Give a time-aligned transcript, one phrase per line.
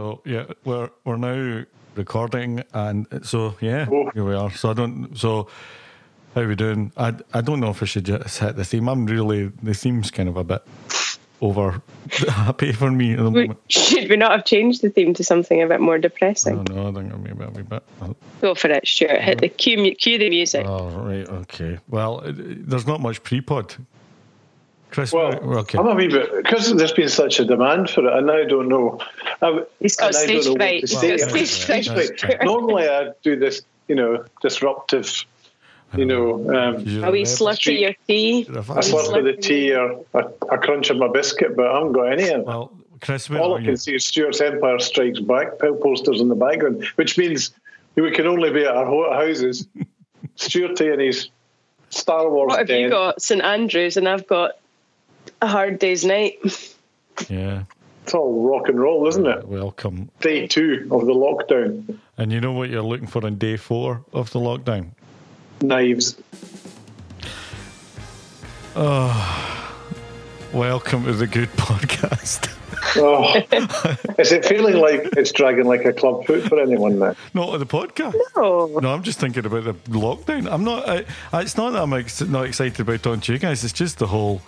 [0.00, 1.62] so yeah, we're we're now
[1.94, 4.10] recording, and so yeah, Oh.
[4.14, 4.50] here we are.
[4.50, 5.14] So I don't.
[5.14, 5.48] So
[6.34, 6.90] how are we doing?
[6.96, 8.88] I I don't know if I should just hit the theme.
[8.88, 10.62] I'm really the theme's kind of a bit
[11.42, 11.82] over
[12.28, 13.58] happy for me at the moment.
[13.68, 16.64] Should we not have changed the theme to something a bit more I depressing?
[16.64, 16.88] don't know.
[16.88, 17.82] I think maybe a wee bit.
[18.40, 19.20] Go for it, Stuart.
[19.20, 20.64] Hit the cue, mu- cue the music.
[20.66, 21.78] Oh right, okay.
[21.88, 23.76] Well, it- it- there's not much pre-pod.
[24.90, 25.78] Chris, Well, okay.
[25.78, 28.68] I'm a wee bit because there's been such a demand for it, and I don't
[28.68, 28.98] know.
[29.40, 30.86] I, He's got don't stage know fright.
[30.86, 32.20] to He's stage Stage fright.
[32.20, 32.44] fright.
[32.44, 35.24] Normally, I do this, you know, disruptive,
[35.96, 38.42] you know, um, You're Are we a slurping your tea?
[38.42, 41.66] You're a a slurp of the tea or a, a crunch of my biscuit, but
[41.66, 42.46] I haven't got any of it.
[42.46, 43.66] Well, Chris, All are I you?
[43.66, 47.50] can see is Stuart's Empire Strikes Back posters in the background, which means
[47.94, 49.66] we can only be at our houses.
[50.36, 51.28] Stuart and his
[51.90, 53.20] Star Wars What have you got?
[53.20, 54.52] St Andrews, and I've got
[55.42, 56.38] a hard day's night.
[57.28, 57.64] Yeah.
[58.04, 59.46] It's all rock and roll, isn't it?
[59.46, 60.10] Welcome.
[60.20, 61.98] Day two of the lockdown.
[62.18, 64.90] And you know what you're looking for on day four of the lockdown?
[65.60, 66.16] Knives.
[68.76, 69.74] Ah,
[70.52, 72.48] welcome to the good podcast.
[72.96, 73.34] Oh,
[74.18, 77.14] is it feeling like it's dragging like a club foot for anyone now?
[77.34, 78.14] not the podcast.
[78.36, 80.50] Oh, No, I'm just thinking about the lockdown.
[80.50, 80.88] I'm not.
[80.88, 83.62] I, I- it's not that I'm ex- not excited about talking to you guys.
[83.64, 84.40] It's just the whole.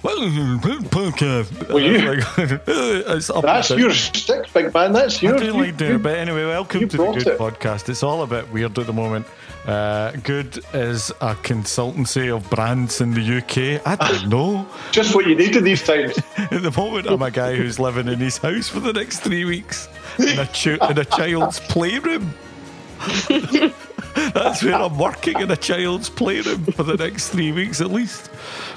[0.00, 1.68] Well, podcast.
[1.68, 2.22] Well, you-
[3.16, 4.92] it's up That's your stick, big man.
[4.92, 7.38] That's I do You- like doing it, but anyway, welcome to the Good it.
[7.38, 7.88] Podcast.
[7.88, 9.26] It's all a bit weird at the moment.
[9.66, 13.82] Uh, good is a consultancy of brands in the UK.
[13.86, 14.66] I don't know.
[14.92, 16.16] Just what you need in these times.
[16.38, 19.44] At the moment, I'm a guy who's living in his house for the next three
[19.44, 22.32] weeks in a, ch- in a child's playroom.
[24.32, 28.30] That's where I'm working in a child's playroom for the next three weeks at least.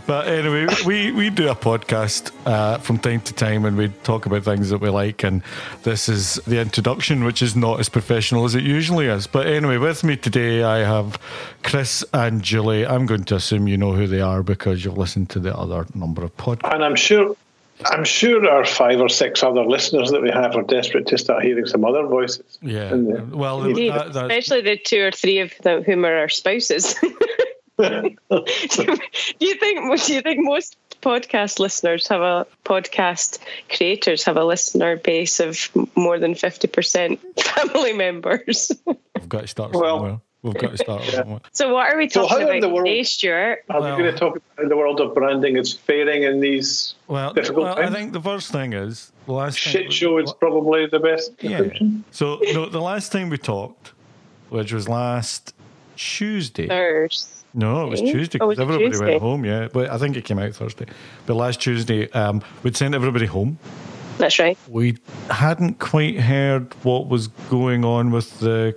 [0.07, 4.25] But anyway, we, we do a podcast uh, from time to time and we talk
[4.25, 5.23] about things that we like.
[5.23, 5.41] And
[5.83, 9.27] this is the introduction, which is not as professional as it usually is.
[9.27, 11.19] But anyway, with me today, I have
[11.63, 12.85] Chris and Julie.
[12.85, 15.85] I'm going to assume you know who they are because you've listened to the other
[15.93, 16.73] number of podcasts.
[16.73, 17.35] And I'm sure,
[17.85, 21.43] I'm sure our five or six other listeners that we have are desperate to start
[21.43, 22.57] hearing some other voices.
[22.61, 22.89] Yeah.
[22.89, 23.91] the- Well, indeed.
[23.91, 26.95] that, that's, Especially the two or three of them whom are our spouses.
[27.79, 28.15] do
[29.39, 30.01] you think?
[30.05, 33.39] Do you think most podcast listeners have a podcast
[33.75, 38.71] creators have a listener base of more than fifty percent family members?
[38.85, 40.21] we've got to start Well- somewhere.
[40.43, 41.39] We've got to start somewhere.
[41.51, 43.63] so what are we So talking how in about the world- today, Stuart?
[43.69, 46.95] Are Well- we going to talk about the world of branding is faring in these
[47.07, 50.33] Well, difficult well I think the first thing is the last time shit show is
[50.33, 51.61] probably the best Yeah.
[52.09, 53.93] So no, the last time we talked,
[54.49, 55.53] which was last
[55.95, 56.67] Tuesday.
[56.67, 57.40] Thursday.
[57.53, 59.05] No, it was Tuesday Oh, because was it everybody Tuesday?
[59.11, 59.45] went home.
[59.45, 60.85] Yeah, but I think it came out Thursday.
[61.25, 63.59] But last Tuesday, um, we'd sent everybody home.
[64.17, 64.57] That's right.
[64.69, 64.97] We
[65.29, 68.75] hadn't quite heard what was going on with the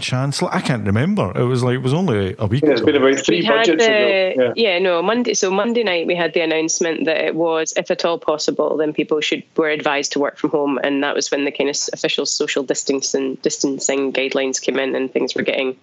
[0.00, 0.50] chancellor.
[0.52, 1.32] I can't remember.
[1.34, 2.92] It was like it was only a week Yeah, it's ago.
[2.92, 4.52] been about three we had budgets the ago.
[4.56, 4.78] yeah.
[4.78, 5.34] no Monday.
[5.34, 8.92] So Monday night we had the announcement that it was, if at all possible, then
[8.92, 11.76] people should were advised to work from home, and that was when the kind of
[11.92, 15.76] official social distancing distancing guidelines came in, and things were getting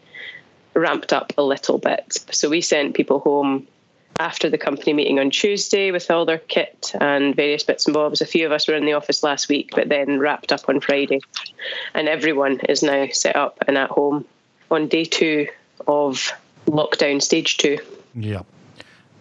[0.74, 2.20] ramped up a little bit.
[2.32, 3.68] So we sent people home
[4.20, 8.22] after the company meeting on Tuesday with all their kit and various bits and bobs.
[8.22, 10.80] A few of us were in the office last week, but then wrapped up on
[10.80, 11.22] Friday.
[11.94, 14.26] And everyone is now set up and at home
[14.70, 15.48] on day two
[15.88, 16.32] of
[16.68, 17.80] lockdown stage two.
[18.14, 18.44] Yeah.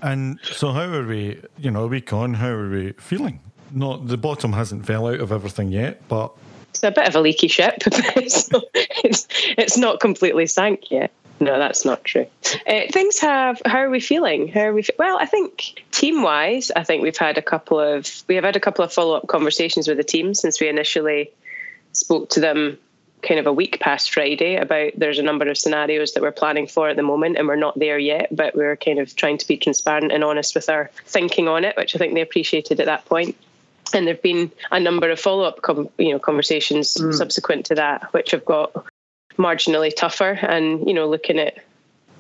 [0.03, 1.41] And so, how are we?
[1.59, 3.41] You know, a week on, how are we feeling?
[3.71, 6.33] Not the bottom hasn't fell out of everything yet, but
[6.71, 8.49] It's a bit of a leaky ship, it's,
[9.59, 11.13] it's not completely sank yet.
[11.41, 12.27] No, that's not true.
[12.67, 13.63] Uh, things have.
[13.65, 14.49] How are we feeling?
[14.49, 14.83] How are we?
[14.83, 18.57] Fe- well, I think team-wise, I think we've had a couple of we have had
[18.57, 21.31] a couple of follow-up conversations with the team since we initially
[21.93, 22.79] spoke to them
[23.23, 26.67] kind of a week past Friday about there's a number of scenarios that we're planning
[26.67, 29.47] for at the moment and we're not there yet, but we're kind of trying to
[29.47, 32.87] be transparent and honest with our thinking on it, which I think they appreciated at
[32.87, 33.37] that point.
[33.93, 38.31] And there've been a number of follow-up, com- you know, conversations subsequent to that, which
[38.31, 38.87] have got
[39.41, 41.59] marginally tougher, and you know, looking at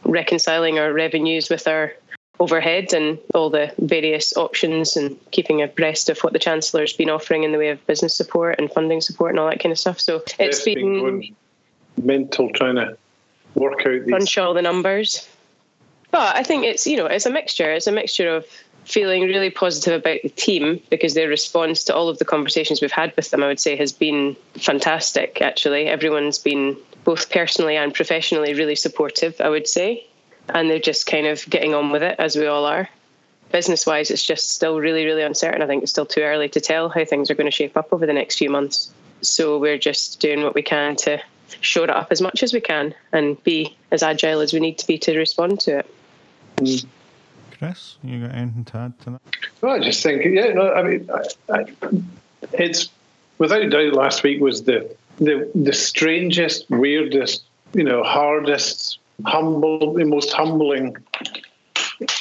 [0.04, 1.92] reconciling our revenues with our
[2.40, 7.44] overhead and all the various options and keeping abreast of what the chancellor's been offering
[7.44, 10.00] in the way of business support and funding support and all that kind of stuff.
[10.00, 11.36] So it's been been
[12.02, 12.96] mental trying to
[13.54, 14.08] work out these.
[14.08, 15.28] crunch all the numbers.
[16.10, 17.70] But I think it's you know it's a mixture.
[17.70, 18.46] It's a mixture of
[18.84, 22.90] feeling really positive about the team because their response to all of the conversations we've
[22.90, 25.42] had with them, I would say, has been fantastic.
[25.42, 29.40] Actually, everyone's been both personally and professionally really supportive.
[29.40, 30.06] I would say,
[30.48, 32.88] and they're just kind of getting on with it as we all are.
[33.52, 35.62] business wise, it's just still really, really uncertain.
[35.62, 37.92] I think it's still too early to tell how things are going to shape up
[37.92, 38.92] over the next few months.
[39.22, 41.20] So we're just doing what we can to
[41.60, 44.78] shore it up as much as we can and be as agile as we need
[44.78, 45.94] to be to respond to it.
[46.56, 46.86] Mm.
[47.58, 49.20] Chris, you got anything to add to that?
[49.60, 51.64] Well, I just think, yeah, no, I mean, I, I,
[52.52, 52.88] it's
[53.38, 53.92] without doubt.
[53.92, 57.44] Last week was the the the strangest, weirdest,
[57.74, 60.96] you know, hardest, humble, the most humbling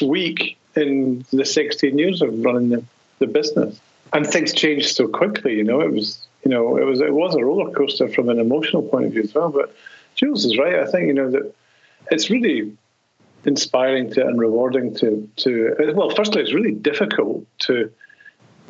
[0.01, 2.84] week in the 16 years of running the,
[3.19, 3.80] the business.
[4.13, 7.36] And things changed so quickly, you know, it was, you know, it was, it was
[7.36, 9.50] a roller coaster from an emotional point of view as well.
[9.50, 9.75] But
[10.16, 10.80] Jules is right.
[10.80, 11.54] I think, you know, that
[12.12, 12.75] it's really
[13.45, 17.92] inspiring to and rewarding to, to, well, firstly, it's really difficult to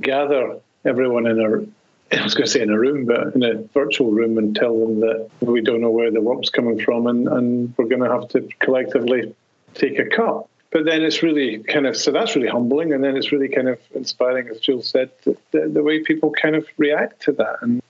[0.01, 1.78] gather everyone in a,
[2.11, 4.79] I was going to say in a room, but in a virtual room and tell
[4.79, 8.09] them that we don't know where the work's coming from and, and we're going to
[8.09, 9.35] have to collectively
[9.75, 10.45] take a cut.
[10.71, 12.93] But then it's really kind of, so that's really humbling.
[12.93, 16.31] And then it's really kind of inspiring, as Jules said, the, the, the way people
[16.31, 17.57] kind of react to that.
[17.61, 17.81] And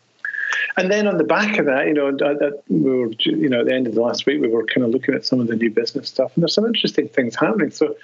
[0.78, 3.66] and then on the back of that, you know, that we were, you know, at
[3.66, 5.56] the end of the last week, we were kind of looking at some of the
[5.56, 7.70] new business stuff, and there's some interesting things happening.
[7.70, 7.96] So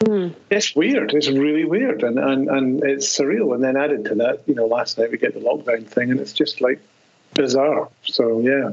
[0.00, 0.34] mm.
[0.50, 1.14] it's weird.
[1.14, 3.54] It's really weird, and, and and it's surreal.
[3.54, 6.20] And then added to that, you know, last night we get the lockdown thing, and
[6.20, 6.80] it's just like
[7.34, 7.88] bizarre.
[8.04, 8.72] So yeah,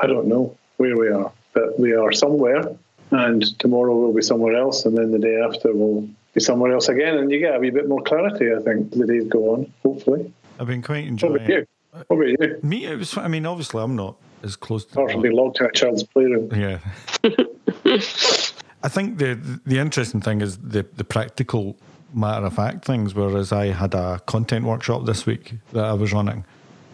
[0.00, 2.76] I don't know where we are, but we are somewhere,
[3.10, 6.88] and tomorrow we'll be somewhere else, and then the day after we'll be somewhere else
[6.88, 8.52] again, and you get a wee bit more clarity.
[8.52, 9.72] I think as the days go on.
[9.82, 11.32] Hopefully, I've been quite enjoying.
[11.32, 11.68] What about it.
[12.08, 12.58] What about you?
[12.62, 13.16] Me, it was.
[13.16, 14.92] I mean, obviously, I'm not as close to.
[14.92, 16.50] Apart from being locked in a child's playroom.
[16.54, 16.78] Yeah.
[18.86, 19.34] I think the
[19.66, 21.76] the interesting thing is the the practical
[22.14, 23.16] matter of fact things.
[23.16, 26.44] Whereas I had a content workshop this week that I was running,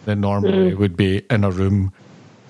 [0.05, 0.77] that normally mm.
[0.79, 1.93] would be in a room,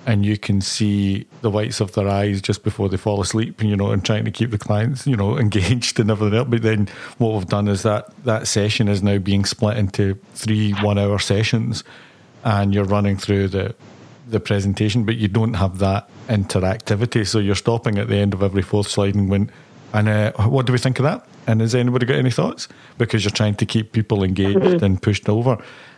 [0.05, 3.75] and you can see the whites of their eyes just before they fall asleep, you
[3.75, 6.47] know, and trying to keep the clients, you know, engaged and everything else.
[6.49, 6.87] But then
[7.17, 11.19] what we've done is that that session is now being split into three one hour
[11.19, 11.83] sessions
[12.45, 13.75] and you're running through the
[14.27, 17.27] the presentation, but you don't have that interactivity.
[17.27, 19.49] So you're stopping at the end of every fourth slide and went,
[19.93, 21.25] and uh, what do we think of that?
[21.45, 22.67] And has anybody got any thoughts?
[22.97, 24.83] Because you're trying to keep people engaged mm-hmm.
[24.83, 25.57] and pushed over.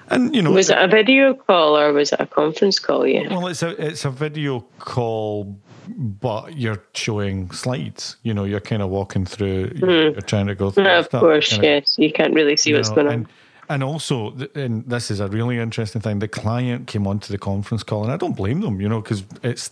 [0.10, 3.07] And you know, was it a video call or was it a conference call?
[3.07, 3.27] Yeah.
[3.30, 5.57] Well, it's a it's a video call,
[5.88, 8.18] but you're showing slides.
[8.21, 9.69] You know, you're kind of walking through.
[9.69, 10.13] Mm.
[10.13, 10.88] You're trying to go through.
[10.88, 11.98] of course, yes.
[11.98, 13.28] You can't really see what's know, going on.
[13.67, 16.19] And also, and this is a really interesting thing.
[16.19, 19.23] The client came onto the conference call, and I don't blame them, you know, because
[19.44, 19.71] it's.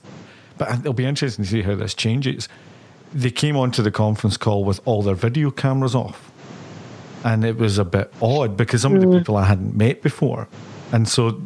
[0.57, 2.47] But it'll be interesting to see how this changes.
[3.13, 6.31] They came onto the conference call with all their video cameras off,
[7.23, 8.95] and it was a bit odd because some mm.
[8.95, 9.17] of the mm.
[9.19, 10.47] people I hadn't met before,
[10.91, 11.41] and so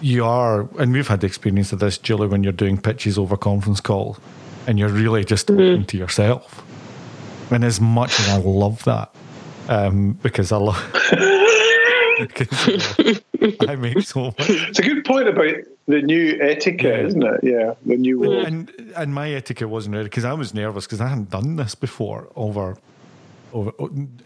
[0.00, 3.36] you are, and we've had the experience of this, Julie, when you're doing pitches over
[3.36, 4.18] conference calls,
[4.66, 5.56] and you're really just mm.
[5.56, 6.62] talking to yourself.
[7.50, 9.14] And as much as I love that,
[9.68, 10.94] um, because I love.
[13.40, 14.34] Uh, I make so much.
[14.50, 15.54] It's a good point about
[15.86, 17.06] the new etiquette, yeah.
[17.06, 17.40] isn't it?
[17.44, 18.44] Yeah, the new one.
[18.44, 21.76] And and my etiquette wasn't ready because I was nervous because I hadn't done this
[21.76, 22.76] before over
[23.52, 23.72] over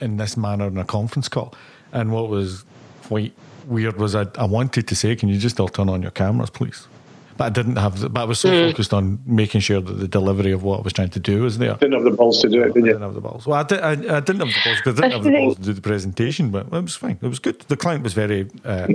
[0.01, 1.55] in this manner in a conference call.
[1.93, 2.65] And what was
[3.05, 3.35] quite
[3.67, 6.49] weird was I, I wanted to say, "Can you just all turn on your cameras,
[6.49, 6.89] please?"
[7.37, 8.01] But I didn't have.
[8.01, 8.71] The, but I was so mm.
[8.71, 11.59] focused on making sure that the delivery of what I was trying to do was
[11.59, 11.75] there.
[11.75, 12.91] Didn't have the balls to do it, did you?
[12.91, 13.47] I didn't have the balls.
[13.47, 15.57] Well, I, did, I, I didn't have the balls because I didn't have the balls
[15.57, 17.19] to do the presentation, but it was fine.
[17.23, 17.61] It was good.
[17.61, 18.89] The client was very uh,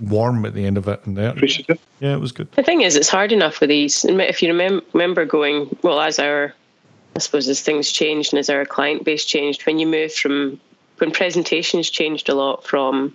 [0.00, 1.30] warm at the end of it, and there.
[1.30, 1.78] Appreciative.
[2.00, 2.50] Yeah, it was good.
[2.52, 4.04] The thing is, it's hard enough with these.
[4.04, 6.54] If you remember, remember going well as our,
[7.16, 10.60] I suppose as things changed and as our client base changed, when you move from
[10.98, 13.14] when presentations changed a lot from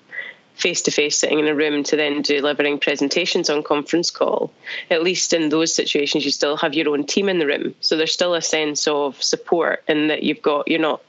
[0.59, 4.51] face to face sitting in a room to then delivering presentations on conference call,
[4.89, 7.73] at least in those situations, you still have your own team in the room.
[7.79, 11.01] So there's still a sense of support in that you've got, you're not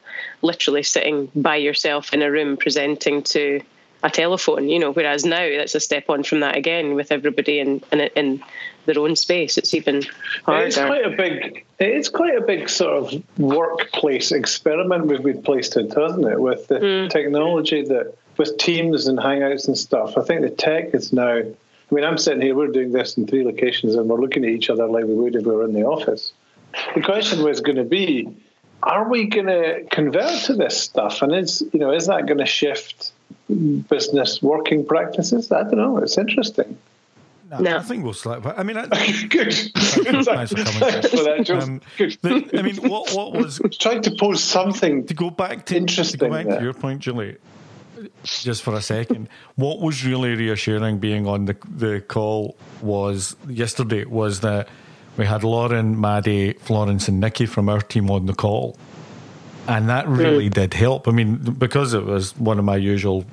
[0.42, 3.60] literally sitting by yourself in a room presenting to
[4.02, 7.58] a telephone, you know, whereas now that's a step on from that again with everybody
[7.58, 8.42] in, in, in
[8.86, 9.58] their own space.
[9.58, 10.02] It's even
[10.44, 10.66] harder.
[10.66, 15.76] It's quite a big, it's quite a big sort of workplace experiment we've been placed
[15.76, 16.40] into, hasn't it?
[16.40, 17.10] With the mm.
[17.10, 21.40] technology that with Teams and Hangouts and stuff, I think the tech is now.
[21.40, 24.50] I mean, I'm sitting here, we're doing this in three locations, and we're looking at
[24.50, 26.32] each other like we would if we were in the office.
[26.94, 28.34] The question was going to be,
[28.82, 31.20] are we going to convert to this stuff?
[31.20, 33.12] And is, you know, is that going to shift
[33.90, 35.52] business working practices?
[35.52, 35.98] I don't know.
[35.98, 36.78] It's interesting.
[37.50, 37.76] No, no.
[37.76, 38.46] I think we'll select.
[38.46, 38.86] I mean, I,
[39.28, 39.52] good.
[39.52, 42.16] Thanks for that, um, good.
[42.22, 46.20] The, I mean, what what was trying to pose something to go back to interesting?
[46.20, 47.36] To go back to your point, Julie
[48.24, 49.28] just for a second.
[49.56, 54.68] what was really reassuring being on the the call was yesterday was that
[55.16, 58.78] we had Lauren, Maddie, Florence, and Nikki from our team on the call,
[59.68, 60.54] and that really mm.
[60.54, 61.08] did help.
[61.08, 63.24] I mean, because it was one of my usual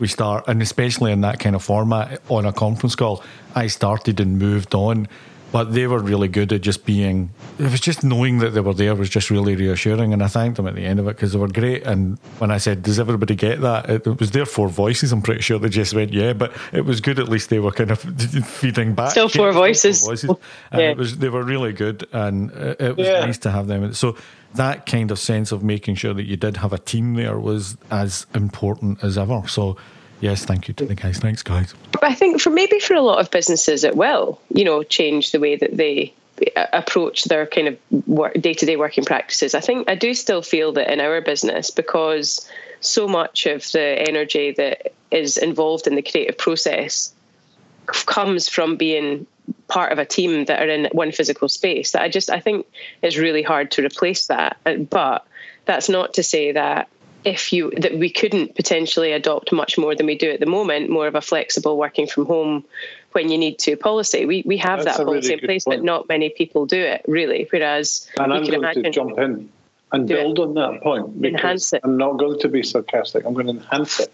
[0.00, 3.22] we start, and especially in that kind of format on a conference call,
[3.54, 5.08] I started and moved on.
[5.52, 7.30] But they were really good at just being.
[7.58, 10.56] It was just knowing that they were there was just really reassuring, and I thanked
[10.56, 11.84] them at the end of it because they were great.
[11.84, 15.12] And when I said, "Does everybody get that?" It, it was their four voices.
[15.12, 17.18] I'm pretty sure they just went, "Yeah," but it was good.
[17.18, 18.00] At least they were kind of
[18.46, 19.10] feeding back.
[19.10, 20.02] Still four voices.
[20.02, 20.30] Four voices.
[20.70, 20.90] And yeah.
[20.90, 23.20] it was they were really good, and it, it was yeah.
[23.20, 23.92] nice to have them.
[23.92, 24.16] So
[24.54, 27.76] that kind of sense of making sure that you did have a team there was
[27.90, 29.42] as important as ever.
[29.46, 29.76] So,
[30.20, 31.18] yes, thank you to the guys.
[31.18, 31.74] Thanks, guys.
[31.92, 35.32] But I think for maybe for a lot of businesses, it will, you know, change
[35.32, 36.12] the way that they
[36.56, 39.54] uh, approach their kind of work, day to day working practices.
[39.54, 42.48] I think I do still feel that in our business, because
[42.80, 47.12] so much of the energy that is involved in the creative process
[47.86, 49.26] comes from being
[49.68, 52.66] part of a team that are in one physical space that I just I think
[53.02, 54.56] is really hard to replace that.
[54.64, 55.26] Uh, but
[55.66, 56.88] that's not to say that
[57.24, 60.90] if you that we couldn't potentially adopt much more than we do at the moment,
[60.90, 62.64] more of a flexible working from home
[63.12, 64.26] when you need to policy.
[64.26, 65.80] We we have that's that policy really in place, point.
[65.80, 67.46] but not many people do it really.
[67.50, 69.50] Whereas and I'm going to jump in
[69.92, 70.42] and build it.
[70.42, 71.24] on that point.
[71.24, 71.80] Enhance it.
[71.84, 73.24] I'm not going to be sarcastic.
[73.24, 74.12] I'm going to enhance it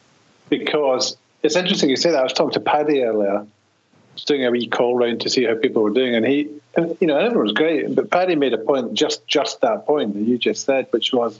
[0.48, 2.20] because it's interesting you say that.
[2.20, 3.46] I was talking to Paddy earlier
[4.24, 7.06] doing a wee call round to see how people were doing, and he, and, you
[7.06, 7.94] know, everyone was great.
[7.94, 11.38] But Paddy made a point, just just that point that you just said, which was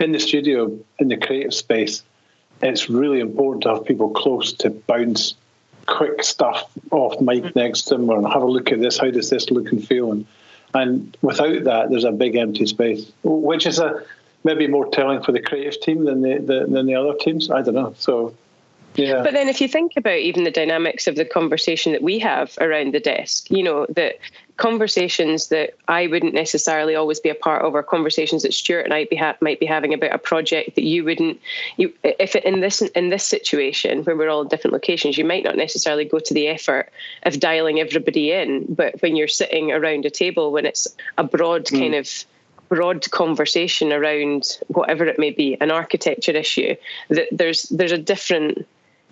[0.00, 2.02] in the studio, in the creative space,
[2.62, 5.34] it's really important to have people close to bounce
[5.86, 7.58] quick stuff off mic mm-hmm.
[7.58, 8.98] next to them, or have a look at this.
[8.98, 10.12] How does this look and feel?
[10.12, 10.26] And
[10.72, 14.04] and without that, there's a big empty space, which is a
[14.44, 17.50] maybe more telling for the creative team than the, the than the other teams.
[17.50, 17.94] I don't know.
[17.98, 18.34] So
[18.94, 19.22] yeah.
[19.22, 22.56] But then, if you think about even the dynamics of the conversation that we have
[22.60, 24.18] around the desk, you know, that
[24.56, 28.92] conversations that I wouldn't necessarily always be a part of, or conversations that Stuart and
[28.92, 31.40] I be ha- might be having about a project that you wouldn't,
[31.76, 35.24] you, if it, in this in this situation where we're all in different locations, you
[35.24, 36.90] might not necessarily go to the effort
[37.22, 38.66] of dialing everybody in.
[38.74, 41.78] But when you're sitting around a table, when it's a broad mm.
[41.78, 42.08] kind of
[42.68, 46.74] broad conversation around whatever it may be, an architecture issue,
[47.08, 48.66] that there's there's a different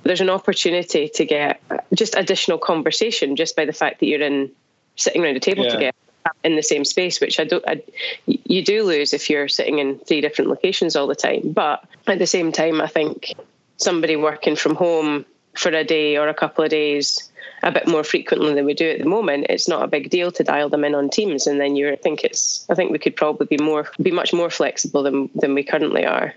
[0.09, 1.61] there's an opportunity to get
[1.95, 4.51] just additional conversation just by the fact that you're in
[4.97, 5.71] sitting around a table yeah.
[5.71, 5.97] together
[6.45, 7.83] in the same space, which I don't, I,
[8.27, 11.53] you do lose if you're sitting in three different locations all the time.
[11.53, 13.35] But at the same time, I think
[13.77, 15.25] somebody working from home
[15.55, 17.31] for a day or a couple of days
[17.63, 20.31] a bit more frequently than we do at the moment, it's not a big deal
[20.33, 21.47] to dial them in on Teams.
[21.47, 24.51] And then you think it's, I think we could probably be more, be much more
[24.51, 26.35] flexible than than we currently are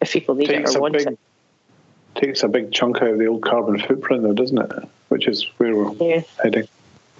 [0.00, 1.18] if people need it or want big, it
[2.14, 4.88] takes a big chunk out of the old carbon footprint, though, doesn't it?
[5.08, 6.22] Which is where we're yeah.
[6.42, 6.68] heading.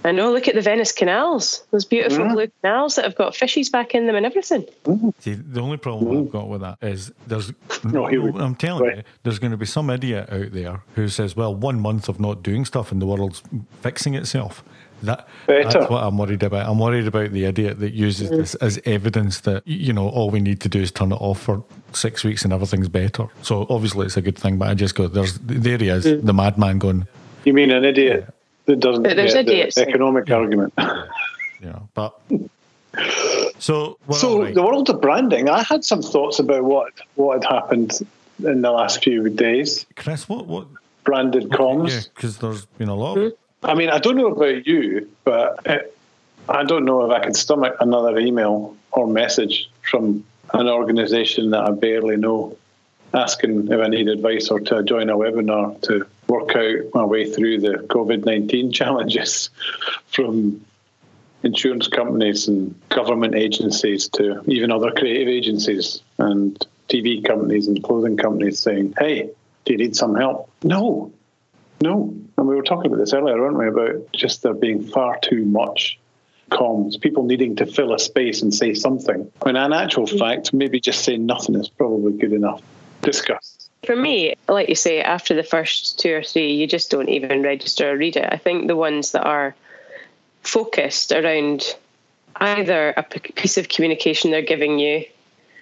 [0.07, 0.33] I know.
[0.33, 2.33] Look at the Venice canals; those beautiful mm.
[2.35, 4.67] blue canals that have got fishies back in them and everything.
[4.85, 5.15] Mm.
[5.21, 6.27] See, the only problem mm.
[6.27, 7.53] I've got with that is there's.
[7.85, 8.97] no, I'm telling right.
[8.99, 12.21] you, there's going to be some idiot out there who says, "Well, one month of
[12.21, 13.43] not doing stuff and the world's
[13.81, 14.63] fixing itself."
[15.05, 16.69] That, that's what I'm worried about.
[16.69, 18.39] I'm worried about the idiot that uses mm.
[18.39, 21.41] this as evidence that you know all we need to do is turn it off
[21.41, 23.27] for six weeks and everything's better.
[23.43, 26.25] So obviously it's a good thing, but I just go there's there he is, mm.
[26.25, 27.07] the madman going.
[27.45, 28.33] You mean an idiot
[28.67, 29.77] that doesn't there's get idiots.
[29.77, 30.37] the economic yeah.
[30.37, 30.73] argument?
[30.79, 32.19] yeah, but
[33.59, 35.49] so so the world of branding.
[35.49, 37.99] I had some thoughts about what what had happened
[38.43, 39.87] in the last few days.
[39.97, 40.67] Chris, what what
[41.05, 41.91] branded comms?
[41.91, 43.17] Yeah, because there's been a lot.
[43.17, 43.35] Mm-hmm.
[43.65, 45.97] I mean, I don't know about you, but it,
[46.49, 51.61] I don't know if I can stomach another email or message from an organisation that
[51.61, 52.57] I barely know
[53.15, 57.31] asking if I need advice or to join a webinar to work out my way
[57.31, 59.51] through the COVID 19 challenges
[60.09, 60.65] from
[61.43, 68.17] insurance companies and government agencies to even other creative agencies and TV companies and clothing
[68.17, 69.31] companies saying, hey,
[69.65, 70.51] do you need some help?
[70.63, 71.13] No,
[71.81, 72.15] no.
[72.37, 75.45] And we were talking about this earlier, weren't we, about just there being far too
[75.45, 75.99] much
[76.51, 79.31] comms, people needing to fill a space and say something.
[79.43, 80.19] When in actual mm.
[80.19, 82.63] fact, maybe just saying nothing is probably good enough.
[83.03, 83.69] Discuss.
[83.85, 87.43] For me, like you say, after the first two or three, you just don't even
[87.43, 88.27] register or read it.
[88.31, 89.55] I think the ones that are
[90.43, 91.77] focused around
[92.37, 95.05] either a piece of communication they're giving you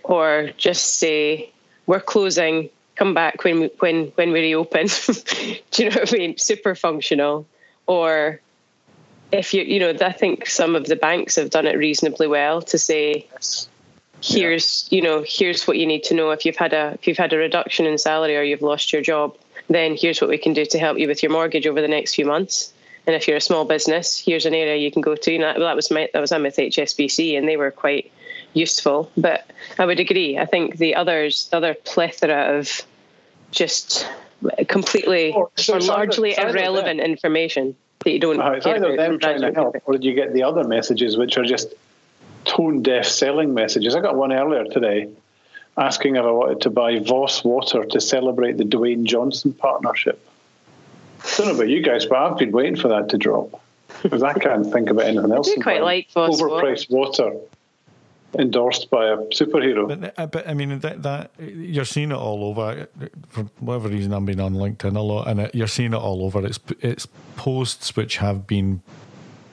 [0.05, 1.51] or just say,
[1.87, 2.71] we're closing,
[3.03, 4.87] come back when we, when when we reopen.
[5.73, 6.39] Do you know what I mean?
[6.39, 7.47] Super functional.
[7.87, 8.41] Or
[9.33, 12.63] if you you know, I think some of the banks have done it reasonably well
[12.63, 13.27] to say
[14.23, 17.19] here's you know here's what you need to know if you've had a if you've
[17.19, 19.37] had a reduction in salary or you've lost your job
[19.69, 22.15] then here's what we can do to help you with your mortgage over the next
[22.15, 22.73] few months
[23.09, 25.59] and if you're a small business here's an area you can go to you know,
[25.59, 28.13] that was my that was I'm with HSBC and they were quite
[28.55, 29.11] useful.
[29.17, 30.39] But I would agree.
[30.39, 32.83] I think the others, the other plethora of
[33.53, 34.09] just
[34.69, 38.97] completely Or- so or either- largely either irrelevant information that you don't Uh, it's either
[38.97, 41.73] them trying to help, or- you get the other messages which are just
[42.45, 43.95] tone deaf selling messages?
[43.95, 45.09] I got one earlier today
[45.79, 50.19] asking if I wanted to buy Voss water to celebrate the Dwayne Johnson partnership.
[51.37, 53.61] don't know about you guys, but I've been waiting for that to drop
[54.03, 55.53] because I can't think about anything else.
[55.55, 57.37] do quite like Voss overpriced water.
[58.39, 59.87] Endorsed by a superhero.
[59.89, 62.89] But, uh, but I mean that that you're seeing it all over.
[63.29, 66.25] For whatever reason, I'm been on LinkedIn a lot, and it, you're seeing it all
[66.25, 66.45] over.
[66.47, 68.83] It's it's posts which have been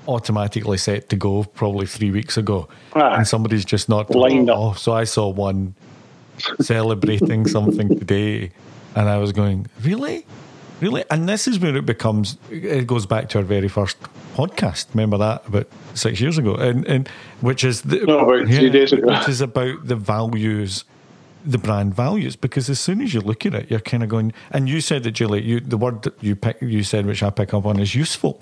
[0.07, 3.15] automatically set to go probably three weeks ago, Ah.
[3.17, 4.57] and somebody's just not Lined up.
[4.57, 5.75] Oh, so I saw one
[6.61, 8.51] celebrating something today,
[8.95, 10.25] and I was going, really,
[10.81, 12.37] really, and this is where it becomes.
[12.49, 13.97] It goes back to our very first
[14.35, 14.87] podcast.
[14.93, 17.07] Remember that about six years ago, and and
[17.41, 19.07] which is the, No, about three days ago.
[19.07, 20.85] which is about the values
[21.45, 24.33] the brand values because as soon as you look at it you're kind of going
[24.51, 27.29] and you said that Julie you the word that you pick you said which I
[27.29, 28.41] pick up on is useful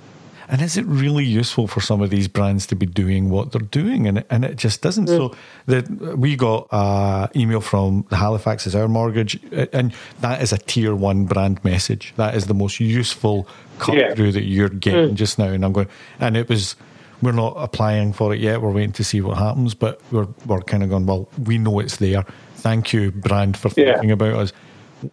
[0.50, 3.62] and is it really useful for some of these brands to be doing what they're
[3.62, 5.36] doing and it, and it just doesn't so
[5.66, 9.40] that we got an email from the Halifax is our mortgage
[9.74, 13.48] and that is a tier one brand message that is the most useful
[13.80, 14.14] cut Yeah.
[14.16, 15.88] through that you're getting just now and I'm going
[16.20, 16.76] and it was
[17.22, 18.62] we're not applying for it yet.
[18.62, 21.08] We're waiting to see what happens, but we're we're kind of going.
[21.08, 22.24] Well, we know it's there.
[22.58, 23.94] Thank you, brand, for Yeah.
[23.94, 24.54] thinking about us.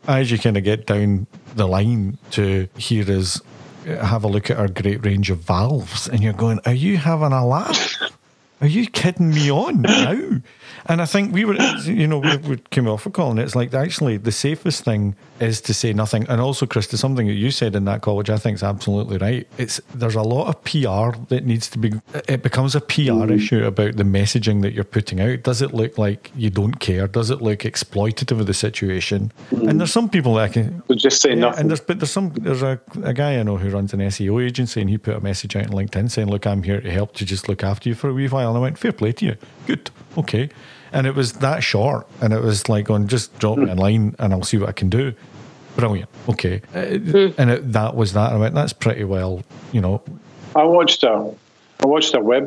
[0.07, 1.27] As you kind of get down
[1.57, 3.41] the line to us uh,
[3.85, 7.33] have a look at our great range of valves, and you're going, "Are you having
[7.33, 7.97] a laugh?
[8.65, 10.41] Are you kidding me on now?"
[10.87, 11.55] And I think we were,
[11.85, 15.17] you know, we, we came off a call, and it's like actually the safest thing
[15.41, 16.27] is to say nothing.
[16.29, 18.63] And also, Chris, to something that you said in that call, which I think is
[18.63, 19.49] absolutely right.
[19.57, 21.93] It's there's a lot of PR that needs to be.
[22.29, 23.33] It becomes a PR mm-hmm.
[23.33, 25.43] issue about the messaging that you're putting out.
[25.43, 27.07] Does it look like you don't care?
[27.07, 29.33] Does it look exploitative of the situation?
[29.51, 29.69] Mm-hmm.
[29.69, 31.61] And there's some people that can So just say yeah, nothing.
[31.61, 34.45] and there's but there's some there's a, a guy I know who runs an SEO
[34.45, 37.15] agency and he put a message out on LinkedIn saying, Look, I'm here to help
[37.15, 38.54] to just look after you for a wee while.
[38.55, 39.37] And I went, Fair play to you.
[39.67, 39.91] Good.
[40.17, 40.49] Okay.
[40.93, 44.15] And it was that short and it was like on just drop me a line
[44.21, 45.13] and I'll see what I can do.
[45.75, 46.09] Brilliant.
[46.29, 46.63] Okay.
[46.73, 48.33] Uh, And it, that was that.
[48.33, 50.03] I went, That's pretty well, you know.
[50.55, 51.35] I watched a,
[51.81, 52.47] I watched a web.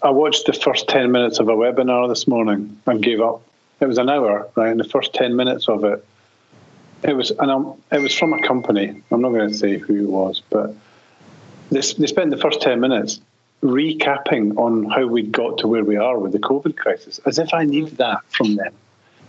[0.00, 3.42] I watched the first ten minutes of a webinar this morning and gave up.
[3.80, 4.70] It was an hour, right?
[4.70, 6.06] And the first ten minutes of it,
[7.02, 9.02] it was, and I'm, it was from a company.
[9.10, 10.72] I'm not going to say who it was, but
[11.70, 13.20] they, they spent the first ten minutes
[13.62, 17.52] recapping on how we got to where we are with the COVID crisis, as if
[17.52, 18.72] I need that from them.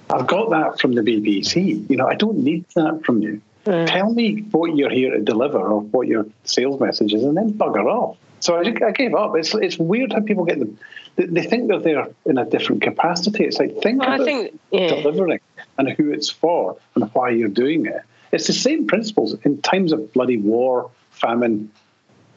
[0.09, 1.89] I've got that from the BBC.
[1.89, 3.41] You know, I don't need that from you.
[3.65, 3.87] Mm.
[3.87, 7.53] Tell me what you're here to deliver or what your sales message is, and then
[7.53, 8.17] bugger off.
[8.39, 9.35] So I, I gave up.
[9.35, 10.79] It's it's weird how people get them.
[11.17, 13.43] They, they think they're there in a different capacity.
[13.43, 14.87] It's like think Well, I about think, yeah.
[14.87, 15.41] delivering
[15.77, 18.01] and who it's for and why you're doing it.
[18.31, 21.71] It's the same principles in times of bloody war, famine,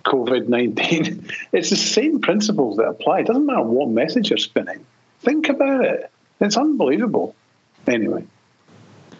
[0.05, 1.29] COVID nineteen.
[1.53, 3.21] It's the same principles that apply.
[3.21, 4.85] It doesn't matter what message you're spinning.
[5.21, 6.11] Think about it.
[6.41, 7.35] It's unbelievable.
[7.87, 8.25] Anyway.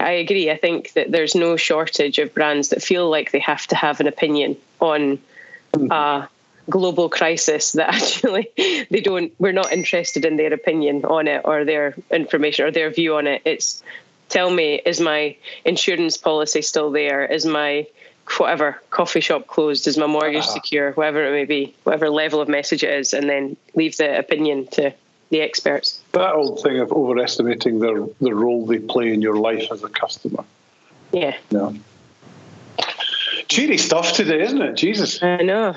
[0.01, 0.51] I agree.
[0.51, 4.01] I think that there's no shortage of brands that feel like they have to have
[4.01, 5.19] an opinion on
[5.73, 5.93] mm-hmm.
[5.93, 6.29] a
[6.69, 8.49] global crisis that actually
[8.91, 9.33] they don't.
[9.39, 13.27] We're not interested in their opinion on it or their information or their view on
[13.27, 13.43] it.
[13.45, 13.83] It's
[14.29, 17.25] tell me, is my insurance policy still there?
[17.25, 17.87] Is my
[18.39, 19.87] whatever coffee shop closed?
[19.87, 20.55] Is my mortgage ah.
[20.55, 20.93] secure?
[20.93, 24.67] Whatever it may be, whatever level of message it is, and then leave the opinion
[24.73, 24.93] to
[25.31, 26.01] the experts.
[26.13, 29.89] That old thing of overestimating the the role they play in your life as a
[29.89, 30.45] customer.
[31.13, 31.75] Yeah, No.
[33.49, 34.77] Cheery stuff today, isn't it?
[34.77, 35.23] Jesus.
[35.23, 35.77] I know.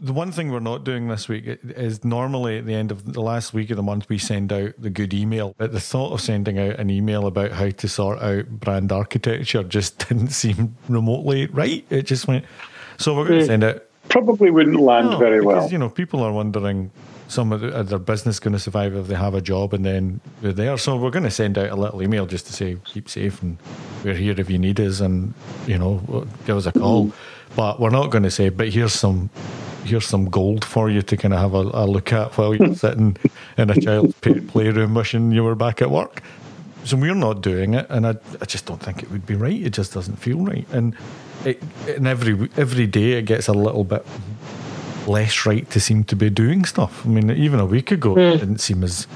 [0.00, 3.22] The one thing we're not doing this week is normally at the end of the
[3.22, 5.54] last week of the month we send out the good email.
[5.56, 9.62] But the thought of sending out an email about how to sort out brand architecture
[9.62, 11.84] just didn't seem remotely right.
[11.90, 12.44] It just went.
[12.98, 13.48] So we're going to hmm.
[13.48, 15.70] send it Probably wouldn't land No, very because, well.
[15.70, 16.90] You know, people are wondering
[17.28, 19.84] some of the, are their business going to survive if they have a job and
[19.84, 20.76] then they're there.
[20.76, 23.56] So we're going to send out a little email just to say keep safe and
[24.04, 25.32] we're here if you need us and
[25.66, 27.06] you know give us a call.
[27.06, 27.56] Hmm.
[27.56, 29.30] But we're not going to say, but here's some
[29.84, 32.74] here's some gold for you to kind of have a, a look at while you're
[32.84, 33.16] sitting
[33.56, 36.22] in a child's play- playroom wishing you were back at work.
[36.84, 39.58] So we're not doing it, and I, I just don't think it would be right.
[39.58, 40.94] It just doesn't feel right, and
[41.44, 44.04] it, and every every day it gets a little bit
[45.06, 47.04] less right to seem to be doing stuff.
[47.06, 48.38] I mean, even a week ago, it hmm.
[48.38, 49.06] didn't seem as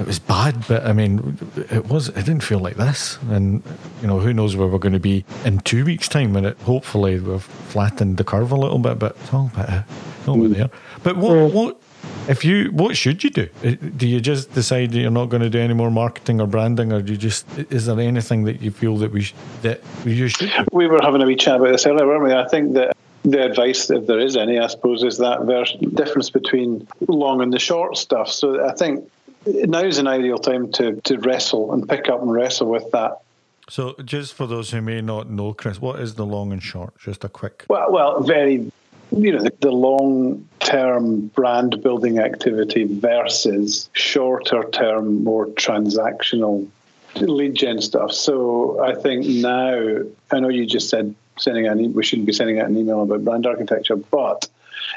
[0.00, 1.38] it was bad, but I mean,
[1.70, 2.08] it was.
[2.08, 3.62] It didn't feel like this, and
[4.00, 6.58] you know, who knows where we're going to be in two weeks' time when it
[6.62, 9.82] hopefully we've flattened the curve a little bit, but it's all a bit, uh,
[10.26, 10.70] all a there.
[11.02, 11.80] But what what
[12.28, 13.48] if you, what should you do?
[13.62, 16.46] Uh, do you just decide that you're not going to do any more marketing or
[16.46, 17.46] branding, or do you just?
[17.70, 20.50] Is there anything that you feel that we sh- that we should?
[20.50, 20.64] Do?
[20.72, 22.32] We were having a wee chat about this earlier, weren't we?
[22.32, 26.30] I think that the advice, if there is any, I suppose, is that there's difference
[26.30, 28.30] between long and the short stuff.
[28.30, 29.08] So I think
[29.46, 33.18] now is an ideal time to to wrestle and pick up and wrestle with that.
[33.68, 36.98] So, just for those who may not know, Chris, what is the long and short?
[36.98, 37.64] Just a quick.
[37.68, 38.70] Well, well, very
[39.16, 46.68] you know, the, the long term brand building activity versus shorter term, more transactional
[47.16, 48.12] lead gen stuff.
[48.12, 52.60] So I think now, I know you just said sending an, we shouldn't be sending
[52.60, 54.48] out an email about brand architecture, but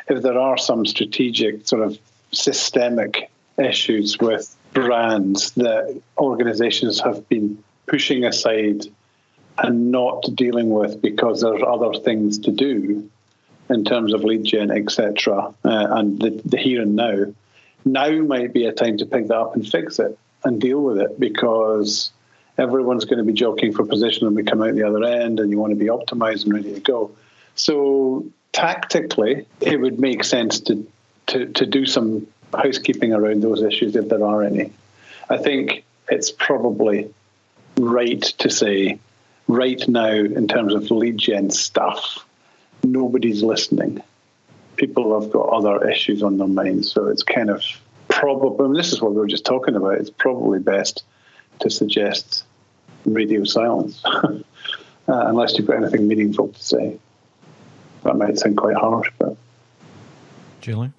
[0.07, 1.97] if there are some strategic sort of
[2.31, 8.85] systemic issues with brands that organizations have been pushing aside
[9.57, 13.09] and not dealing with because there's other things to do,
[13.69, 17.25] in terms of lead gen, etc., uh, and the, the here and now.
[17.85, 20.99] Now might be a time to pick that up and fix it and deal with
[20.99, 22.11] it because
[22.57, 25.51] everyone's going to be jockeying for position when we come out the other end, and
[25.51, 27.11] you want to be optimized and ready to go.
[27.55, 30.87] So tactically, it would make sense to
[31.27, 34.71] to, to do some housekeeping around those issues if there are any.
[35.29, 37.13] I think it's probably
[37.77, 38.99] right to say
[39.47, 42.25] right now in terms of lead gen stuff
[42.83, 44.01] nobody's listening.
[44.75, 47.63] People have got other issues on their minds, so it's kind of
[48.07, 48.65] probably.
[48.65, 49.95] I mean, this is what we were just talking about.
[49.95, 51.03] It's probably best
[51.59, 52.43] to suggest
[53.05, 54.41] radio silence, uh,
[55.07, 56.99] unless you've got anything meaningful to say.
[58.03, 59.35] That might sound quite harsh, but.
[60.61, 60.91] Julie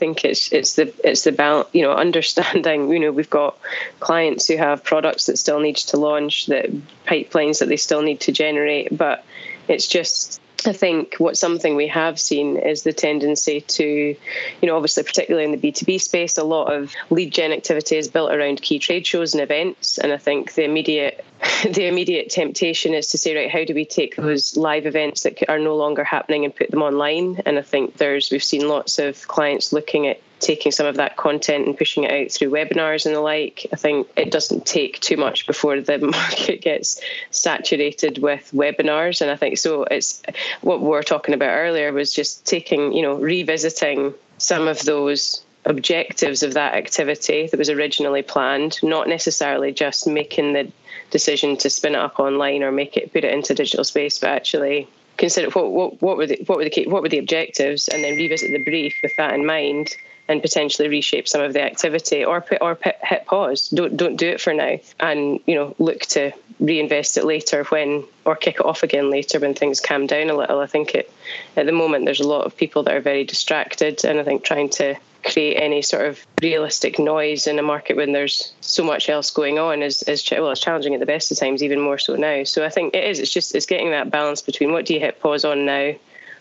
[0.00, 2.90] think it's it's the it's the balance, you know, understanding.
[2.90, 3.56] You know, we've got
[4.00, 6.70] clients who have products that still need to launch, that
[7.06, 9.24] pipelines that they still need to generate, but
[9.68, 14.76] it's just I think what something we have seen is the tendency to, you know,
[14.76, 18.60] obviously, particularly in the B2B space, a lot of lead gen activity is built around
[18.60, 19.98] key trade shows and events.
[19.98, 21.24] And I think the immediate
[21.64, 25.48] the immediate temptation is to say, right, how do we take those live events that
[25.48, 27.40] are no longer happening and put them online?
[27.46, 31.16] And I think there's we've seen lots of clients looking at taking some of that
[31.16, 33.66] content and pushing it out through webinars and the like.
[33.72, 37.00] I think it doesn't take too much before the market gets
[37.30, 39.20] saturated with webinars.
[39.20, 40.22] And I think so it's
[40.62, 45.42] what we were talking about earlier was just taking, you know, revisiting some of those
[45.64, 50.70] objectives of that activity that was originally planned, not necessarily just making the
[51.10, 54.30] decision to spin it up online or make it put it into digital space, but
[54.30, 58.02] actually consider what, what, what were the what were the what were the objectives and
[58.02, 59.94] then revisit the brief with that in mind
[60.28, 63.68] and potentially reshape some of the activity or put, or hit pause.
[63.68, 68.04] Don't don't do it for now, and you know look to reinvest it later when
[68.24, 70.60] or kick it off again later when things calm down a little.
[70.60, 71.12] I think it
[71.56, 74.44] at the moment there's a lot of people that are very distracted, and I think
[74.44, 79.08] trying to create any sort of realistic noise in a market when there's so much
[79.08, 81.98] else going on is, is well it's challenging at the best of times even more
[81.98, 84.86] so now so i think it is it's just it's getting that balance between what
[84.86, 85.92] do you hit pause on now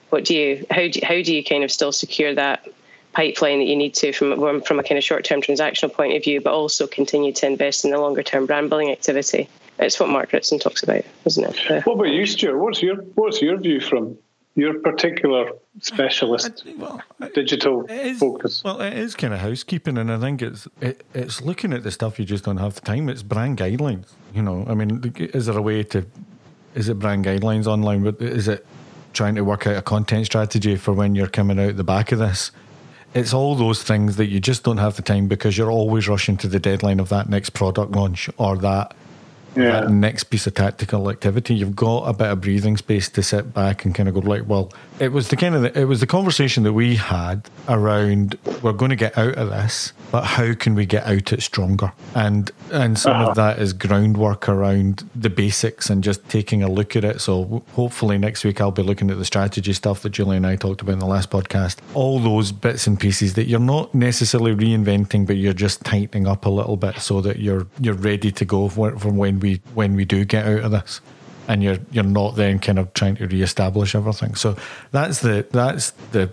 [0.09, 2.65] what do you how do, how do you kind of still secure that
[3.13, 6.23] pipeline that you need to from from a kind of short term transactional point of
[6.23, 9.49] view, but also continue to invest in the longer term brand building activity.
[9.79, 11.71] It's what Mark Ritson talks about, isn't it?
[11.71, 12.57] Uh, what about you, Stuart?
[12.57, 14.17] What's your what's your view from
[14.55, 17.01] your particular specialist I, well,
[17.33, 18.63] digital is, focus?
[18.63, 21.91] Well, it is kind of housekeeping, and I think it's it, it's looking at the
[21.91, 23.09] stuff you just don't have the time.
[23.09, 24.07] It's brand guidelines.
[24.33, 26.05] You know, I mean, is there a way to?
[26.75, 28.03] Is it brand guidelines online?
[28.03, 28.65] But is it
[29.13, 32.19] trying to work out a content strategy for when you're coming out the back of
[32.19, 32.51] this?
[33.13, 36.37] it's all those things that you just don't have the time because you're always rushing
[36.37, 38.93] to the deadline of that next product launch or that,
[39.55, 39.81] yeah.
[39.81, 41.55] that next piece of tactical activity.
[41.55, 44.47] You've got a bit of breathing space to sit back and kind of go like,
[44.47, 48.37] well, it was the kind of the, it was the conversation that we had around
[48.61, 51.93] we're going to get out of this, but how can we get out it stronger?
[52.15, 53.29] And and some uh-huh.
[53.29, 57.21] of that is groundwork around the basics and just taking a look at it.
[57.21, 60.55] So hopefully next week I'll be looking at the strategy stuff that Julie and I
[60.55, 61.77] talked about in the last podcast.
[61.93, 66.45] All those bits and pieces that you're not necessarily reinventing, but you're just tightening up
[66.45, 70.05] a little bit so that you're you're ready to go from when we when we
[70.05, 71.01] do get out of this
[71.49, 74.35] and you're you're not then kind of trying to reestablish everything.
[74.35, 74.55] So
[74.91, 76.31] that's the that's the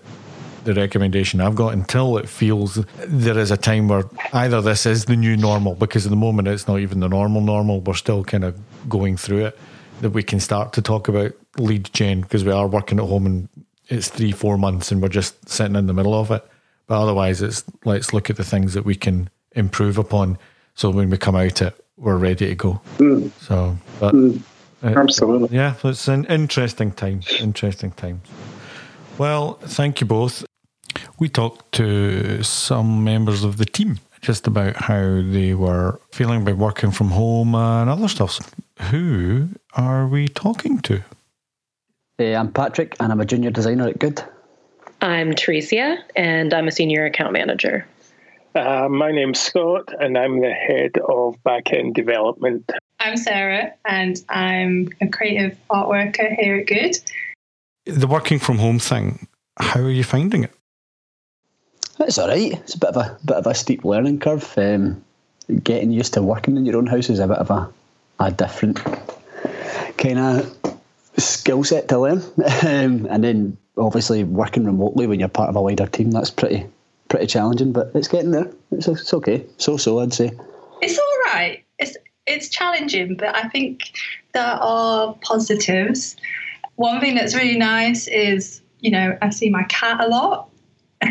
[0.65, 5.05] the recommendation I've got until it feels there is a time where either this is
[5.07, 7.81] the new normal because at the moment it's not even the normal normal.
[7.81, 9.59] We're still kind of going through it.
[10.03, 13.25] That we can start to talk about lead gen because we are working at home
[13.25, 13.49] and
[13.89, 16.47] it's three four months and we're just sitting in the middle of it.
[16.87, 20.37] But otherwise, it's let's look at the things that we can improve upon.
[20.75, 22.81] So when we come out it, we're ready to go.
[22.99, 23.31] Mm.
[23.41, 24.15] So, but.
[24.15, 24.43] Mm
[24.83, 25.57] uh, Absolutely.
[25.57, 27.23] Yeah, it's an interesting time.
[27.41, 28.21] Interesting times.
[29.19, 30.45] Well, thank you both.
[31.19, 36.57] we talked to some members of the team just about how they were feeling about
[36.57, 38.39] working from home and other stuff.
[38.91, 41.03] Who are we talking to?
[42.19, 44.23] Uh, I'm Patrick, and I'm a junior designer at Good.
[45.01, 47.87] I'm Teresia, and I'm a senior account manager.
[48.57, 52.73] Uh, my name's Scott, and I'm the head of backend development.
[52.99, 56.97] I'm Sarah, and I'm a creative art worker here at Good.
[57.85, 60.53] The working from home thing, how are you finding it?
[62.01, 62.53] It's all right.
[62.53, 64.51] It's a bit of a bit of a steep learning curve.
[64.57, 65.05] Um,
[65.63, 67.71] getting used to working in your own house is a bit of a,
[68.21, 68.83] a different
[69.99, 70.57] kind of
[71.19, 72.23] skill set to learn.
[72.67, 76.67] um, and then obviously working remotely when you're part of a wider team, that's pretty
[77.17, 77.73] pretty challenging.
[77.73, 78.51] But it's getting there.
[78.73, 79.45] It's, it's okay.
[79.59, 80.31] So so, I'd say.
[80.83, 81.65] It's all right.
[81.79, 83.93] It's it's challenging, but I think
[84.33, 86.17] there are positives.
[86.77, 90.51] One thing that's really nice is you know I see my cat a lot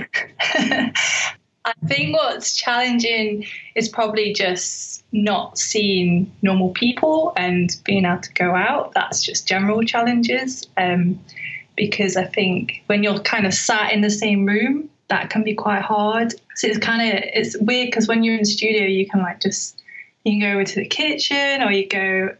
[1.68, 8.34] I think what's challenging is probably just not seeing normal people and being able to
[8.34, 8.94] go out.
[8.94, 10.68] That's just general challenges.
[10.78, 11.20] Um,
[11.76, 15.54] because I think when you're kind of sat in the same room, that can be
[15.54, 16.34] quite hard.
[16.56, 19.41] So it's kind of it's weird because when you're in the studio, you can like
[19.41, 19.82] just
[20.24, 22.36] you can go over to the kitchen or you go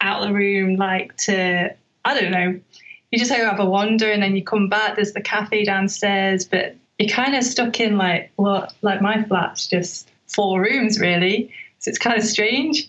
[0.00, 1.74] out the room like to
[2.04, 2.60] I don't know.
[3.10, 4.96] You just have a wander and then you come back.
[4.96, 9.66] There's the cafe downstairs, but you're kind of stuck in like what like my flat's
[9.66, 12.88] just four rooms really so it's kind of strange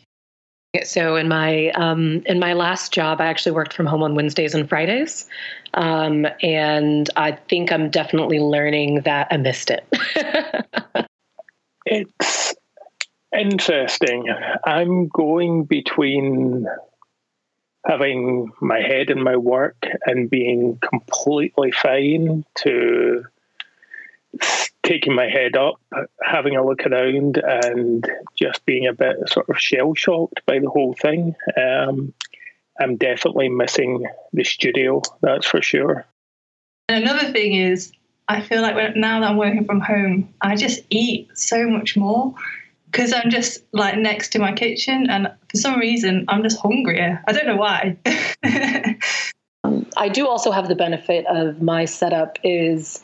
[0.84, 4.54] so in my um, in my last job i actually worked from home on wednesdays
[4.54, 5.26] and fridays.
[5.74, 9.86] Um, and i think i'm definitely learning that i missed it.
[11.86, 12.56] It's
[13.38, 14.28] interesting.
[14.66, 16.66] I'm going between
[17.86, 23.24] having my head in my work and being completely fine to
[24.86, 25.82] taking my head up,
[26.24, 28.08] having a look around, and
[28.40, 31.36] just being a bit sort of shell shocked by the whole thing.
[31.58, 32.14] Um,
[32.80, 36.06] I'm definitely missing the studio, that's for sure.
[36.88, 37.92] And another thing is,
[38.28, 41.98] I feel like when, now that I'm working from home, I just eat so much
[41.98, 42.34] more
[42.86, 47.24] because I'm just like next to my kitchen, and for some reason, I'm just hungrier.
[47.28, 47.98] I don't know why.
[49.64, 53.04] um, I do also have the benefit of my setup is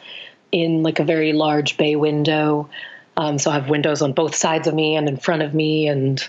[0.51, 2.69] in like a very large bay window.
[3.17, 5.87] Um, so I have windows on both sides of me and in front of me,
[5.87, 6.27] and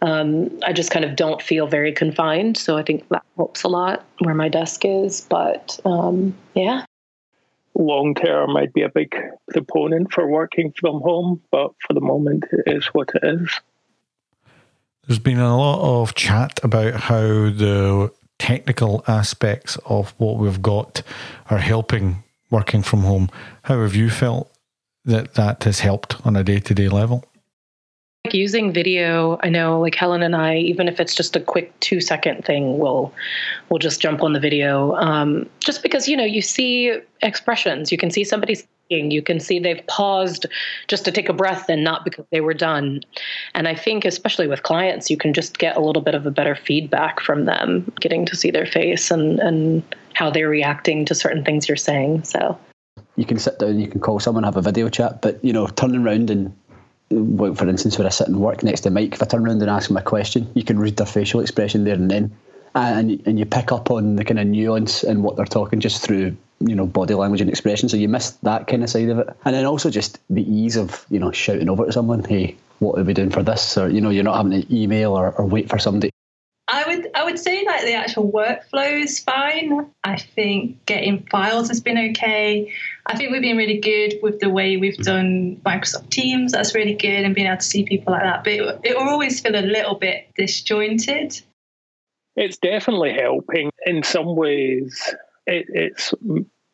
[0.00, 2.56] um, I just kind of don't feel very confined.
[2.56, 5.20] So I think that helps a lot where my desk is.
[5.22, 6.84] But um, yeah.
[7.74, 9.16] Long term, I'd be a big
[9.48, 13.60] proponent for working from home, but for the moment, it is what it is.
[15.06, 21.02] There's been a lot of chat about how the technical aspects of what we've got
[21.48, 23.28] are helping working from home.
[23.62, 24.52] How have you felt
[25.04, 27.24] that that has helped on a day to day level?
[28.24, 31.78] Like using video, I know like Helen and I, even if it's just a quick
[31.80, 33.12] two second thing, we'll
[33.68, 34.94] we'll just jump on the video.
[34.94, 39.40] Um, just because you know you see expressions, you can see somebody speaking, you can
[39.40, 40.46] see they've paused
[40.86, 43.00] just to take a breath and not because they were done.
[43.56, 46.30] And I think especially with clients, you can just get a little bit of a
[46.30, 49.82] better feedback from them, getting to see their face and and
[50.14, 52.22] how they're reacting to certain things you're saying.
[52.22, 52.56] So
[53.16, 55.66] you can sit down, you can call someone, have a video chat, but you know,
[55.66, 56.54] turning around and
[57.54, 59.70] for instance, when I sit and work next to Mike, if I turn around and
[59.70, 62.36] ask him a question, you can read their facial expression there and then,
[62.74, 66.02] and and you pick up on the kind of nuance and what they're talking just
[66.02, 67.88] through you know body language and expression.
[67.88, 70.76] So you miss that kind of side of it, and then also just the ease
[70.76, 73.76] of you know shouting over to someone, hey, what are we doing for this?
[73.76, 76.11] Or you know, you're not having to email or, or wait for somebody
[76.94, 79.90] would I would say like the actual workflow is fine.
[80.04, 82.72] I think getting files has been okay.
[83.06, 86.52] I think we've been really good with the way we've done Microsoft Teams.
[86.52, 88.44] That's really good and being able to see people like that.
[88.44, 91.40] But it, it will always feel a little bit disjointed.
[92.36, 95.14] It's definitely helping in some ways.
[95.46, 96.14] It, it's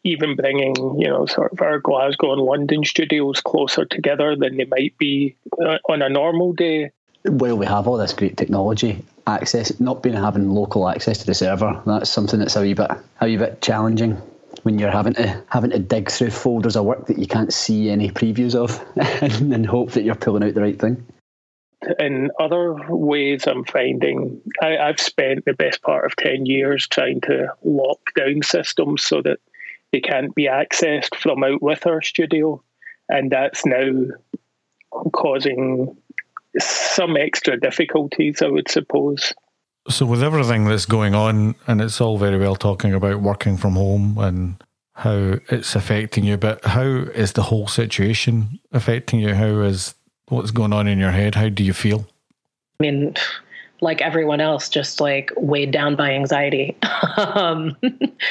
[0.04, 4.64] even bringing you know sort of our Glasgow and London studios closer together than they
[4.66, 6.90] might be uh, on a normal day.
[7.24, 11.34] Well, we have all this great technology access, not being having local access to the
[11.34, 11.80] server.
[11.86, 14.20] That's something that's a wee bit a wee bit challenging
[14.62, 17.90] when you're having to having to dig through folders of work that you can't see
[17.90, 18.84] any previews of,
[19.52, 21.06] and, hope that you're pulling out the right thing.
[21.98, 27.20] In other ways, I'm finding I, I've spent the best part of ten years trying
[27.22, 29.38] to lock down systems so that
[29.92, 32.62] they can't be accessed from out with our studio,
[33.08, 34.06] and that's now
[35.12, 35.96] causing
[36.58, 39.32] some extra difficulties, I would suppose.
[39.88, 43.74] So, with everything that's going on, and it's all very well talking about working from
[43.74, 44.62] home and
[44.94, 49.34] how it's affecting you, but how is the whole situation affecting you?
[49.34, 49.94] How is
[50.28, 51.34] what's going on in your head?
[51.34, 52.06] How do you feel?
[52.80, 53.14] I mean,
[53.80, 56.76] like everyone else, just like weighed down by anxiety.
[57.16, 57.76] um,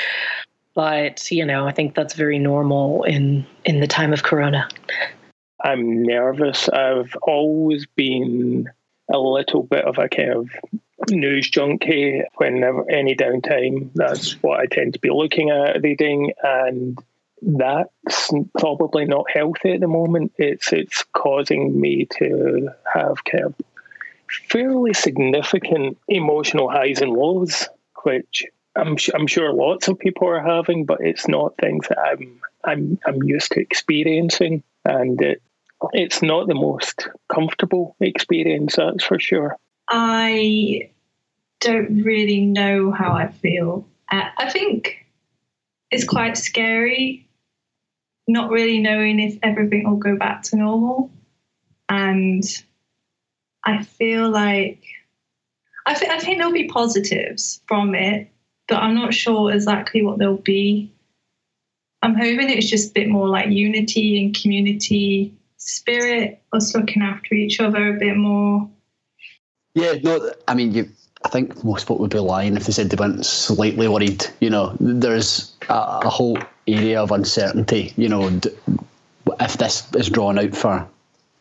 [0.75, 4.67] but you know, I think that's very normal in in the time of Corona.
[5.67, 6.69] I'm nervous.
[6.69, 8.69] I've always been
[9.12, 10.49] a little bit of a kind of
[11.10, 13.89] news junkie whenever any downtime.
[13.93, 16.97] That's what I tend to be looking at, reading, and
[17.41, 20.32] that's probably not healthy at the moment.
[20.38, 23.56] It's it's causing me to have kind of
[24.49, 27.67] fairly significant emotional highs and lows,
[28.03, 32.39] which I'm I'm sure lots of people are having, but it's not things that I'm
[32.63, 35.41] I'm I'm used to experiencing, and it
[35.94, 38.76] it's not the most comfortable experience.
[38.76, 39.58] That's for sure.
[39.90, 40.92] I
[41.60, 43.88] don't really know how I feel.
[44.12, 45.06] Uh, I think
[45.92, 47.28] it's quite scary,
[48.28, 51.12] not really knowing if everything will go back to normal,
[51.90, 52.44] and
[53.63, 54.84] I feel like
[55.86, 58.30] I, th- I think there'll be positives from it,
[58.68, 60.94] but I'm not sure exactly what they'll be.
[62.02, 67.36] I'm hoping it's just a bit more like unity and community spirit, us looking after
[67.36, 68.70] each other a bit more.
[69.74, 70.89] Yeah, no, I mean, you,
[71.24, 74.26] I think most folk would be lying if they said they weren't slightly worried.
[74.39, 77.93] You know, there's a, a whole area of uncertainty.
[77.96, 78.39] You know,
[79.39, 80.88] if this is drawn out for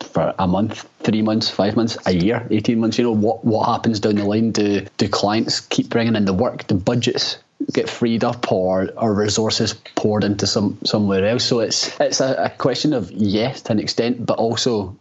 [0.03, 2.97] for a month, three months, five months, a year, eighteen months.
[2.97, 4.51] You know what what happens down the line?
[4.51, 6.67] Do do clients keep bringing in the work?
[6.67, 7.37] The budgets
[7.73, 11.45] get freed up, or or resources poured into some somewhere else?
[11.45, 14.95] So it's it's a, a question of yes to an extent, but also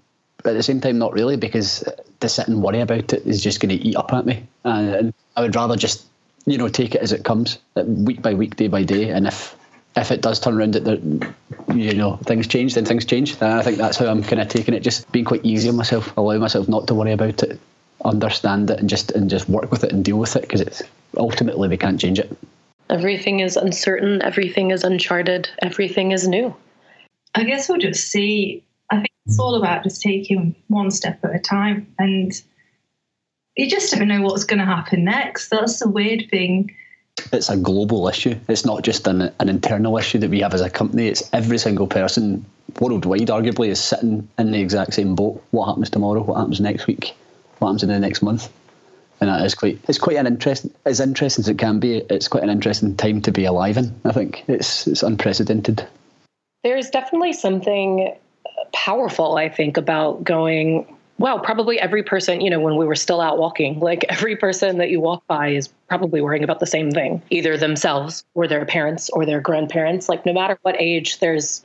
[0.44, 1.85] at the same time not really because
[2.20, 5.12] to sit and worry about it is just going to eat up at me, and,
[5.37, 6.07] I would rather just
[6.46, 9.55] you know take it as it comes, week by week, day by day, and if
[9.96, 11.35] if it does turn around that
[11.74, 13.33] you know things change, then things change.
[13.40, 15.76] And I think that's how I'm kind of taking it, just being quite easy on
[15.76, 17.59] myself, allowing myself not to worry about it,
[18.05, 20.83] understand it, and just and just work with it and deal with it because it's
[21.16, 22.37] ultimately we can't change it.
[22.88, 24.22] Everything is uncertain.
[24.22, 25.49] Everything is uncharted.
[25.61, 26.55] Everything is new.
[27.35, 28.64] I guess we'll just see.
[28.90, 32.33] I think it's all about just taking one step at a time, and
[33.57, 35.49] you just don't know what's going to happen next.
[35.49, 36.75] That's the weird thing
[37.33, 38.38] it's a global issue.
[38.49, 41.09] It's not just an, an internal issue that we have as a company.
[41.09, 42.44] It's every single person
[42.81, 45.42] worldwide, arguably, is sitting in the exact same boat.
[45.51, 46.22] What happens tomorrow?
[46.22, 47.14] What happens next week?
[47.59, 48.51] What happens in the next month?
[49.20, 49.79] And that is quite.
[49.88, 50.72] It's quite an interesting.
[50.85, 53.94] As interesting as it can be, it's quite an interesting time to be alive in.
[54.05, 55.87] I think it's it's unprecedented.
[56.62, 58.14] There's definitely something
[58.72, 60.87] powerful, I think, about going
[61.18, 64.79] wow, probably every person, you know, when we were still out walking, like every person
[64.79, 68.64] that you walk by is probably worrying about the same thing, either themselves or their
[68.64, 70.09] parents or their grandparents.
[70.09, 71.64] Like, no matter what age, there's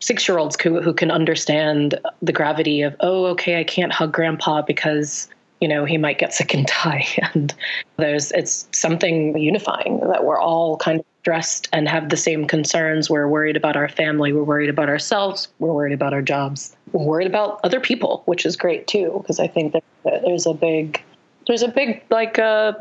[0.00, 4.12] six year olds who, who can understand the gravity of, oh, okay, I can't hug
[4.12, 5.28] grandpa because,
[5.60, 7.06] you know, he might get sick and die.
[7.34, 7.54] And
[7.96, 13.08] there's, it's something unifying that we're all kind of stressed and have the same concerns.
[13.08, 17.04] We're worried about our family, we're worried about ourselves, we're worried about our jobs, we're
[17.04, 21.02] worried about other people, which is great too, because I think there's a big,
[21.46, 22.74] there's a big like uh,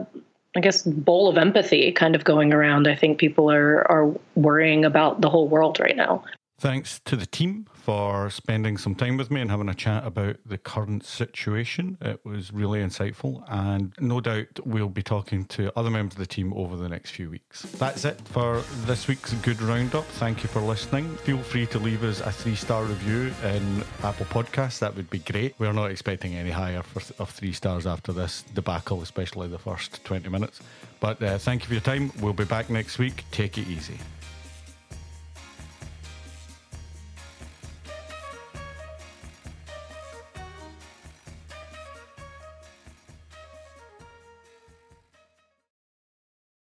[0.55, 2.87] I guess bowl of empathy kind of going around.
[2.87, 6.23] I think people are are worrying about the whole world right now.
[6.59, 10.37] Thanks to the team for spending some time with me and having a chat about
[10.45, 11.97] the current situation.
[11.99, 16.25] It was really insightful, and no doubt we'll be talking to other members of the
[16.25, 17.63] team over the next few weeks.
[17.63, 20.05] That's it for this week's Good Roundup.
[20.05, 21.13] Thank you for listening.
[21.17, 24.79] Feel free to leave us a three star review in Apple Podcasts.
[24.79, 25.55] That would be great.
[25.59, 26.83] We're not expecting any higher
[27.19, 30.61] of three stars after this debacle, especially the first 20 minutes.
[31.01, 32.13] But uh, thank you for your time.
[32.21, 33.25] We'll be back next week.
[33.31, 33.99] Take it easy.